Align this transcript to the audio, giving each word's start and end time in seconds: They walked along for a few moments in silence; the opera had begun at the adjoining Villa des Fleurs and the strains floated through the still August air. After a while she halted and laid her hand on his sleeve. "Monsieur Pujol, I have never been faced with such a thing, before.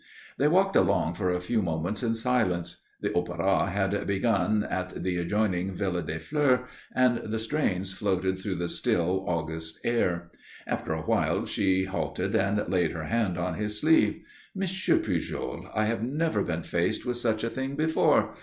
They 0.39 0.47
walked 0.47 0.75
along 0.75 1.13
for 1.13 1.29
a 1.29 1.39
few 1.39 1.61
moments 1.61 2.01
in 2.01 2.15
silence; 2.15 2.77
the 3.01 3.13
opera 3.15 3.67
had 3.67 4.07
begun 4.07 4.63
at 4.63 5.03
the 5.03 5.17
adjoining 5.17 5.75
Villa 5.75 6.01
des 6.01 6.17
Fleurs 6.17 6.61
and 6.95 7.17
the 7.25 7.37
strains 7.37 7.93
floated 7.93 8.39
through 8.39 8.55
the 8.55 8.67
still 8.67 9.23
August 9.27 9.79
air. 9.83 10.31
After 10.65 10.93
a 10.93 11.03
while 11.03 11.45
she 11.45 11.83
halted 11.83 12.33
and 12.35 12.67
laid 12.67 12.93
her 12.93 13.03
hand 13.03 13.37
on 13.37 13.53
his 13.53 13.79
sleeve. 13.79 14.23
"Monsieur 14.55 14.97
Pujol, 14.97 15.69
I 15.71 15.85
have 15.85 16.01
never 16.01 16.41
been 16.43 16.63
faced 16.63 17.05
with 17.05 17.17
such 17.17 17.43
a 17.43 17.49
thing, 17.51 17.75
before. 17.75 18.33